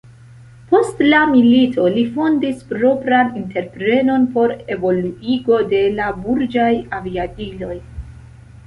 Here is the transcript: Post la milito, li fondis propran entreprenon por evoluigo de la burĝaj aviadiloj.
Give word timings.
Post 0.69 1.01
la 1.09 1.17
milito, 1.33 1.85
li 1.97 2.05
fondis 2.15 2.65
propran 2.71 3.31
entreprenon 3.43 4.27
por 4.39 4.57
evoluigo 4.79 5.63
de 5.77 5.85
la 6.01 6.11
burĝaj 6.27 6.73
aviadiloj. 7.03 7.75